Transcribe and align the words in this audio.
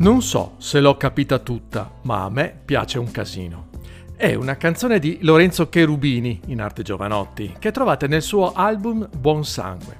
Non 0.00 0.22
so 0.22 0.54
se 0.56 0.80
l'ho 0.80 0.96
capita 0.96 1.38
tutta, 1.40 1.92
ma 2.04 2.24
a 2.24 2.30
me 2.30 2.58
piace 2.64 2.98
un 2.98 3.10
casino. 3.10 3.68
È 4.16 4.32
una 4.32 4.56
canzone 4.56 4.98
di 4.98 5.18
Lorenzo 5.20 5.68
Cherubini, 5.68 6.40
in 6.46 6.62
arte 6.62 6.82
Giovanotti, 6.82 7.56
che 7.58 7.70
trovate 7.70 8.06
nel 8.06 8.22
suo 8.22 8.54
album 8.54 9.06
Buon 9.14 9.44
Sangue. 9.44 9.98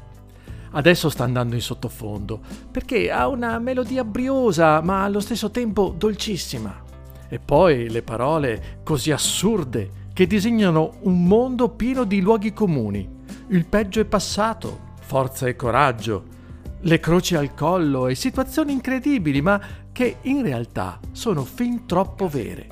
Adesso 0.70 1.10
sta 1.10 1.24
andando 1.24 1.54
in 1.54 1.60
sottofondo, 1.60 2.40
perché 2.70 3.10
ha 3.10 3.28
una 3.28 3.58
melodia 3.58 4.02
briosa, 4.02 4.80
ma 4.80 5.04
allo 5.04 5.20
stesso 5.20 5.50
tempo 5.50 5.94
dolcissima. 5.94 6.82
E 7.28 7.38
poi 7.38 7.90
le 7.90 8.00
parole 8.00 8.78
così 8.82 9.10
assurde 9.10 10.08
che 10.14 10.26
disegnano 10.26 10.94
un 11.00 11.24
mondo 11.24 11.68
pieno 11.68 12.04
di 12.04 12.22
luoghi 12.22 12.54
comuni. 12.54 13.06
Il 13.48 13.66
peggio 13.66 14.00
è 14.00 14.06
passato, 14.06 14.94
forza 15.02 15.46
e 15.46 15.56
coraggio, 15.56 16.38
le 16.82 17.00
croci 17.00 17.34
al 17.34 17.54
collo 17.54 18.08
e 18.08 18.14
situazioni 18.14 18.72
incredibili, 18.72 19.40
ma 19.42 19.60
che 19.92 20.16
in 20.22 20.42
realtà 20.42 20.98
sono 21.12 21.44
fin 21.44 21.86
troppo 21.86 22.28
vere. 22.28 22.66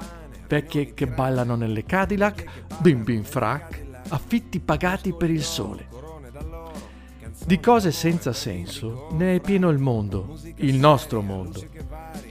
Vecchie 0.49 0.95
che 0.95 1.07
ballano 1.07 1.57
nelle 1.57 1.85
Cadillac, 1.85 2.45
bim 2.79 3.05
bim 3.05 3.23
frac, 3.23 3.85
affitti 4.09 4.61
pagati 4.61 5.13
per 5.13 5.31
il 5.31 5.43
sole. 5.43 5.98
Di 7.49 7.61
cose 7.61 7.93
senza 7.93 8.35
senso 8.35 9.09
ne 9.13 9.37
è 9.37 9.41
pieno 9.41 9.71
il 9.71 9.79
mondo, 9.79 10.39
il 10.57 10.75
nostro 10.75 11.23
mondo. 11.23 11.65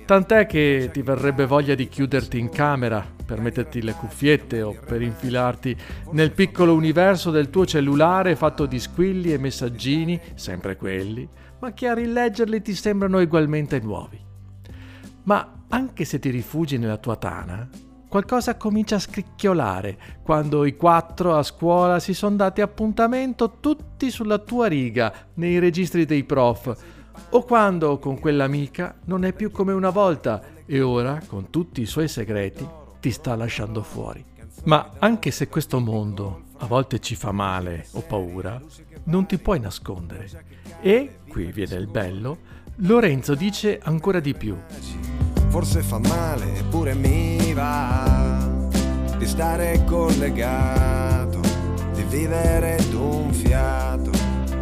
Tant'è 0.05 0.45
che 0.45 0.91
ti 0.93 1.01
verrebbe 1.01 1.47
voglia 1.47 1.73
di 1.73 1.87
chiuderti 1.87 2.37
in 2.37 2.49
camera 2.49 3.03
per 3.25 3.41
metterti 3.41 3.81
le 3.81 3.93
cuffiette 3.93 4.61
o 4.61 4.77
per 4.85 5.01
infilarti 5.01 5.75
nel 6.11 6.33
piccolo 6.33 6.75
universo 6.75 7.31
del 7.31 7.49
tuo 7.49 7.65
cellulare 7.65 8.35
fatto 8.35 8.67
di 8.67 8.79
squilli 8.79 9.33
e 9.33 9.39
messaggini, 9.39 10.21
sempre 10.35 10.75
quelli, 10.75 11.27
ma 11.61 11.73
che 11.73 11.87
a 11.87 11.95
rileggerli 11.95 12.61
ti 12.61 12.75
sembrano 12.75 13.19
ugualmente 13.19 13.79
nuovi. 13.79 14.19
Ma 15.23 15.63
anche 15.69 16.05
se 16.05 16.19
ti 16.19 16.29
rifugi 16.29 16.77
nella 16.77 16.97
tua 16.97 17.15
tana, 17.15 17.67
qualcosa 18.07 18.55
comincia 18.55 18.95
a 18.95 18.99
scricchiolare 18.99 19.97
quando 20.23 20.65
i 20.65 20.75
quattro 20.75 21.35
a 21.35 21.43
scuola 21.43 21.99
si 21.99 22.13
sono 22.13 22.35
dati 22.35 22.61
appuntamento 22.61 23.57
tutti 23.59 24.09
sulla 24.09 24.37
tua 24.39 24.67
riga 24.67 25.13
nei 25.35 25.59
registri 25.59 26.05
dei 26.05 26.23
prof, 26.23 26.75
o 27.29 27.43
quando 27.43 27.97
con 27.99 28.19
quell'amica 28.19 28.95
non 29.05 29.25
è 29.25 29.33
più 29.33 29.51
come 29.51 29.73
una 29.73 29.89
volta 29.89 30.41
e 30.65 30.81
ora, 30.81 31.21
con 31.25 31.49
tutti 31.49 31.81
i 31.81 31.85
suoi 31.85 32.07
segreti, 32.07 32.67
ti 32.99 33.11
sta 33.11 33.35
lasciando 33.35 33.81
fuori. 33.83 34.23
Ma 34.63 34.91
anche 34.99 35.31
se 35.31 35.47
questo 35.47 35.79
mondo 35.79 36.43
a 36.57 36.65
volte 36.65 36.99
ci 36.99 37.15
fa 37.15 37.31
male 37.31 37.87
o 37.91 38.01
paura, 38.01 38.59
non 39.05 39.25
ti 39.25 39.37
puoi 39.37 39.59
nascondere. 39.59 40.29
E, 40.81 41.19
qui 41.27 41.51
viene 41.51 41.75
il 41.75 41.87
bello, 41.87 42.37
Lorenzo 42.81 43.33
dice 43.33 43.79
ancora 43.81 44.19
di 44.19 44.33
più 44.33 44.55
forse 45.49 45.81
fa 45.81 45.99
male, 45.99 46.57
eppure 46.57 46.93
mi 46.93 47.53
va 47.53 48.47
di 49.17 49.25
stare 49.25 49.83
collegato, 49.85 51.39
di 51.93 52.03
vivere 52.03 52.77
d'un 52.89 53.33
fiato, 53.33 54.11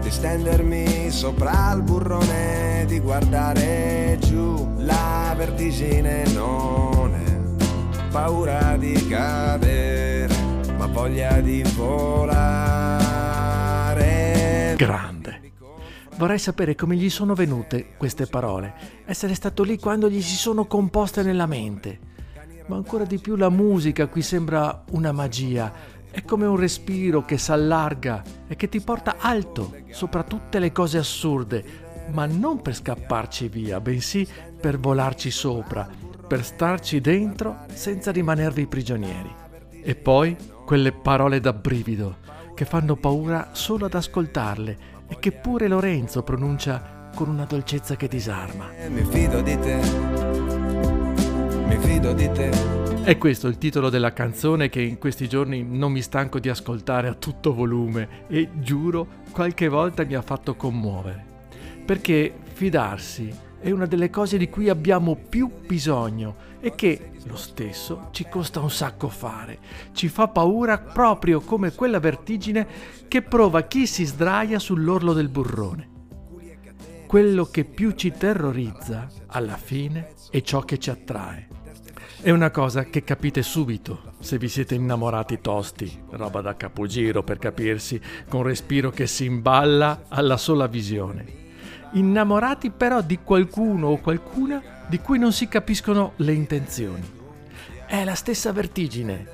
di 0.01 0.09
stendermi 0.09 1.09
sopra 1.11 1.73
il 1.73 1.81
burrone, 1.81 2.85
di 2.87 2.99
guardare 2.99 4.17
giù 4.19 4.73
la 4.77 5.33
vertigine 5.35 6.23
non 6.33 7.13
è 7.13 7.33
paura 8.09 8.77
di 8.77 9.07
cadere, 9.07 10.33
ma 10.77 10.85
voglia 10.87 11.41
di 11.41 11.63
volare. 11.75 13.15
Grande. 14.77 15.14
Vorrei 16.17 16.39
sapere 16.39 16.75
come 16.75 16.95
gli 16.95 17.09
sono 17.09 17.33
venute 17.33 17.87
queste 17.97 18.25
parole, 18.25 18.73
essere 19.05 19.33
stato 19.35 19.63
lì 19.63 19.77
quando 19.77 20.09
gli 20.09 20.21
si 20.21 20.35
sono 20.35 20.65
composte 20.65 21.23
nella 21.23 21.45
mente. 21.45 21.99
Ma 22.67 22.77
ancora 22.77 23.03
di 23.03 23.19
più 23.19 23.35
la 23.35 23.49
musica 23.49 24.07
qui 24.07 24.21
sembra 24.21 24.85
una 24.91 25.11
magia, 25.11 25.73
è 26.09 26.23
come 26.23 26.45
un 26.45 26.55
respiro 26.55 27.25
che 27.25 27.37
s'allarga 27.37 28.23
e 28.47 28.55
che 28.55 28.69
ti 28.69 28.79
porta 28.79 29.17
alto 29.19 29.75
sopra 29.91 30.23
tutte 30.23 30.59
le 30.59 30.71
cose 30.71 30.99
assurde, 30.99 31.63
ma 32.13 32.25
non 32.25 32.61
per 32.61 32.75
scapparci 32.75 33.49
via, 33.49 33.81
bensì 33.81 34.25
per 34.57 34.79
volarci 34.79 35.29
sopra, 35.29 35.85
per 36.25 36.45
starci 36.45 37.01
dentro 37.01 37.65
senza 37.73 38.11
rimanervi 38.11 38.67
prigionieri. 38.67 39.35
E 39.83 39.95
poi 39.95 40.37
quelle 40.65 40.93
parole 40.93 41.41
da 41.41 41.51
brivido 41.51 42.19
che 42.55 42.63
fanno 42.63 42.95
paura 42.95 43.49
solo 43.51 43.85
ad 43.85 43.93
ascoltarle 43.93 44.93
e 45.07 45.17
che 45.19 45.31
pure 45.31 45.67
Lorenzo 45.67 46.23
pronuncia 46.23 47.09
con 47.15 47.29
una 47.29 47.45
dolcezza 47.45 47.95
che 47.95 48.07
disarma. 48.07 48.69
Mi 48.89 49.03
fido 49.03 49.41
di 49.41 49.57
te, 49.59 49.79
mi 51.67 51.77
fido 51.79 52.13
di 52.13 52.29
te. 52.31 52.83
È 53.03 53.17
questo 53.17 53.47
il 53.47 53.57
titolo 53.57 53.89
della 53.89 54.13
canzone 54.13 54.67
che 54.67 54.81
in 54.81 54.97
questi 54.97 55.29
giorni 55.29 55.63
non 55.63 55.91
mi 55.91 56.01
stanco 56.01 56.39
di 56.39 56.49
ascoltare 56.49 57.07
a 57.07 57.13
tutto 57.13 57.53
volume 57.53 58.25
e 58.27 58.49
giuro 58.55 59.07
qualche 59.31 59.67
volta 59.67 60.03
mi 60.03 60.15
ha 60.15 60.21
fatto 60.21 60.55
commuovere. 60.55 61.23
Perché 61.85 62.33
fidarsi 62.53 63.31
è 63.59 63.71
una 63.71 63.85
delle 63.85 64.09
cose 64.09 64.37
di 64.37 64.49
cui 64.49 64.69
abbiamo 64.69 65.15
più 65.15 65.49
bisogno 65.65 66.53
e 66.59 66.75
che 66.75 67.11
lo 67.25 67.35
stesso 67.35 68.09
ci 68.11 68.27
costa 68.29 68.59
un 68.59 68.69
sacco 68.69 69.09
fare. 69.09 69.59
Ci 69.91 70.07
fa 70.07 70.27
paura 70.27 70.77
proprio 70.77 71.39
come 71.41 71.73
quella 71.73 71.99
vertigine 71.99 72.67
che 73.07 73.21
prova 73.21 73.63
chi 73.63 73.87
si 73.87 74.05
sdraia 74.05 74.59
sull'orlo 74.59 75.13
del 75.13 75.29
burrone. 75.29 75.89
Quello 77.07 77.45
che 77.45 77.65
più 77.65 77.91
ci 77.91 78.11
terrorizza, 78.11 79.07
alla 79.27 79.57
fine, 79.57 80.13
è 80.29 80.41
ciò 80.41 80.61
che 80.61 80.77
ci 80.79 80.89
attrae. 80.89 81.47
È 82.21 82.31
una 82.31 82.49
cosa 82.49 82.85
che 82.85 83.03
capite 83.03 83.43
subito 83.43 84.13
se 84.19 84.39
vi 84.39 84.47
siete 84.47 84.73
innamorati 84.73 85.39
tosti, 85.39 86.01
roba 86.09 86.41
da 86.41 86.57
capogiro 86.57 87.21
per 87.21 87.37
capirsi, 87.37 88.01
con 88.27 88.41
respiro 88.41 88.89
che 88.89 89.05
si 89.05 89.25
imballa 89.25 90.05
alla 90.07 90.37
sola 90.37 90.65
visione. 90.65 91.44
Innamorati 91.95 92.71
però 92.71 93.01
di 93.01 93.19
qualcuno 93.23 93.87
o 93.87 93.97
qualcuna 93.99 94.61
di 94.87 94.99
cui 94.99 95.17
non 95.17 95.31
si 95.31 95.47
capiscono 95.47 96.11
le 96.17 96.33
intenzioni. 96.33 97.09
È 97.87 98.03
la 98.03 98.15
stessa 98.15 98.51
vertigine, 98.51 99.25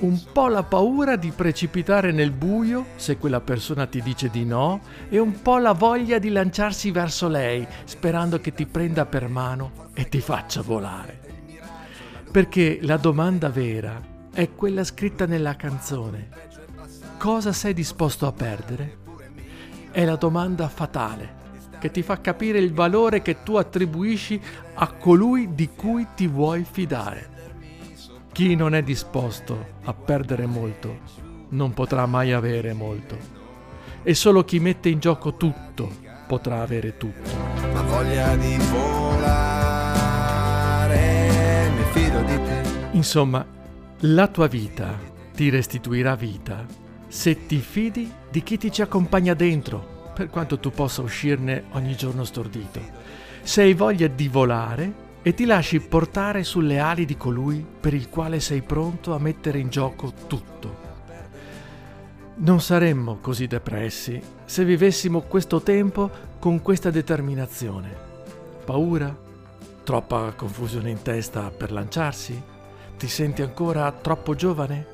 un 0.00 0.20
po' 0.32 0.48
la 0.48 0.64
paura 0.64 1.14
di 1.14 1.30
precipitare 1.30 2.10
nel 2.10 2.32
buio 2.32 2.86
se 2.96 3.18
quella 3.18 3.40
persona 3.40 3.86
ti 3.86 4.02
dice 4.02 4.30
di 4.30 4.44
no 4.44 4.80
e 5.08 5.20
un 5.20 5.42
po' 5.42 5.58
la 5.58 5.72
voglia 5.72 6.18
di 6.18 6.30
lanciarsi 6.30 6.90
verso 6.90 7.28
lei 7.28 7.64
sperando 7.84 8.40
che 8.40 8.52
ti 8.52 8.66
prenda 8.66 9.06
per 9.06 9.28
mano 9.28 9.90
e 9.94 10.08
ti 10.08 10.20
faccia 10.20 10.60
volare. 10.60 11.20
Perché 12.32 12.80
la 12.82 12.96
domanda 12.96 13.48
vera 13.48 14.00
è 14.32 14.50
quella 14.54 14.82
scritta 14.82 15.24
nella 15.26 15.54
canzone. 15.54 16.30
Cosa 17.16 17.52
sei 17.52 17.74
disposto 17.74 18.26
a 18.26 18.32
perdere? 18.32 18.96
È 19.92 20.04
la 20.04 20.16
domanda 20.16 20.68
fatale 20.68 21.37
che 21.78 21.90
ti 21.90 22.02
fa 22.02 22.20
capire 22.20 22.58
il 22.58 22.72
valore 22.72 23.22
che 23.22 23.42
tu 23.42 23.56
attribuisci 23.56 24.40
a 24.74 24.92
colui 24.92 25.54
di 25.54 25.70
cui 25.74 26.06
ti 26.14 26.26
vuoi 26.26 26.64
fidare. 26.70 27.36
Chi 28.32 28.54
non 28.54 28.74
è 28.74 28.82
disposto 28.82 29.74
a 29.84 29.94
perdere 29.94 30.46
molto 30.46 31.00
non 31.50 31.72
potrà 31.72 32.06
mai 32.06 32.32
avere 32.32 32.72
molto. 32.72 33.16
E 34.02 34.14
solo 34.14 34.44
chi 34.44 34.60
mette 34.60 34.88
in 34.88 34.98
gioco 35.00 35.34
tutto 35.36 35.90
potrà 36.26 36.62
avere 36.62 36.96
tutto. 36.96 37.30
Ma 37.72 37.82
voglia 37.82 38.36
di 38.36 38.56
volare, 38.70 39.30
mi 41.70 41.82
fido 41.92 42.20
di 42.22 42.34
te. 42.42 42.62
Insomma, 42.92 43.44
la 44.00 44.28
tua 44.28 44.46
vita 44.46 44.96
ti 45.34 45.48
restituirà 45.48 46.14
vita 46.14 46.64
se 47.08 47.46
ti 47.46 47.58
fidi 47.58 48.12
di 48.30 48.42
chi 48.42 48.58
ti 48.58 48.70
ci 48.70 48.82
accompagna 48.82 49.34
dentro 49.34 49.96
per 50.18 50.30
quanto 50.30 50.58
tu 50.58 50.72
possa 50.72 51.00
uscirne 51.00 51.66
ogni 51.74 51.94
giorno 51.94 52.24
stordito. 52.24 52.80
Se 53.40 53.62
hai 53.62 53.72
voglia 53.72 54.08
di 54.08 54.26
volare 54.26 55.06
e 55.22 55.32
ti 55.32 55.44
lasci 55.44 55.78
portare 55.78 56.42
sulle 56.42 56.80
ali 56.80 57.04
di 57.04 57.16
colui 57.16 57.64
per 57.78 57.94
il 57.94 58.08
quale 58.08 58.40
sei 58.40 58.62
pronto 58.62 59.14
a 59.14 59.20
mettere 59.20 59.60
in 59.60 59.68
gioco 59.68 60.12
tutto. 60.26 60.86
Non 62.34 62.60
saremmo 62.60 63.18
così 63.20 63.46
depressi 63.46 64.20
se 64.44 64.64
vivessimo 64.64 65.20
questo 65.20 65.62
tempo 65.62 66.10
con 66.40 66.62
questa 66.62 66.90
determinazione. 66.90 67.88
Paura? 68.64 69.16
Troppa 69.84 70.32
confusione 70.34 70.90
in 70.90 71.00
testa 71.02 71.52
per 71.56 71.70
lanciarsi? 71.70 72.42
Ti 72.96 73.06
senti 73.06 73.42
ancora 73.42 73.92
troppo 73.92 74.34
giovane? 74.34 74.84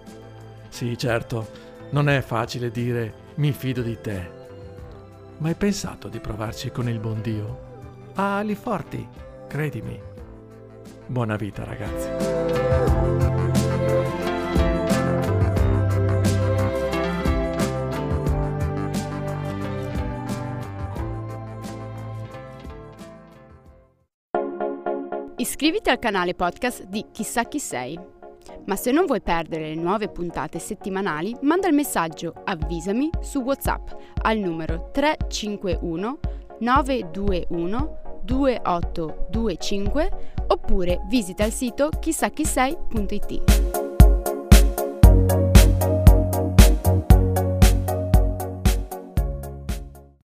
Sì, 0.68 0.98
certo, 0.98 1.48
non 1.92 2.10
è 2.10 2.20
facile 2.20 2.70
dire 2.70 3.22
mi 3.36 3.52
fido 3.52 3.80
di 3.80 3.98
te 4.02 4.42
ma 5.38 5.48
hai 5.48 5.54
pensato 5.54 6.08
di 6.08 6.20
provarci 6.20 6.70
con 6.70 6.88
il 6.88 6.98
buon 6.98 7.20
Dio? 7.20 7.72
Ha 8.14 8.38
ali 8.38 8.54
forti, 8.54 9.06
credimi. 9.48 10.00
Buona 11.06 11.36
vita 11.36 11.64
ragazzi. 11.64 12.08
Iscriviti 25.36 25.90
al 25.90 25.98
canale 25.98 26.34
podcast 26.34 26.84
di 26.84 27.06
Chissà 27.12 27.44
chi 27.44 27.58
sei. 27.58 28.13
Ma 28.66 28.76
se 28.76 28.92
non 28.92 29.06
vuoi 29.06 29.20
perdere 29.20 29.74
le 29.74 29.80
nuove 29.80 30.08
puntate 30.08 30.58
settimanali, 30.58 31.36
manda 31.42 31.68
il 31.68 31.74
messaggio 31.74 32.32
Avvisami 32.44 33.10
su 33.20 33.40
WhatsApp 33.40 33.90
al 34.22 34.38
numero 34.38 34.88
351 34.92 36.18
921 36.60 37.98
2825 38.24 40.32
oppure 40.46 41.00
visita 41.08 41.44
il 41.44 41.52
sito 41.52 41.90
chissachisei.it. 41.90 43.73